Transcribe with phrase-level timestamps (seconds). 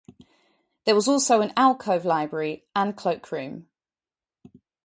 [0.85, 3.67] There was also an alcove library and cloakroom.